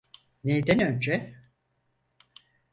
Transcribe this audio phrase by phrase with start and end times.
[0.43, 1.33] Neyden önce?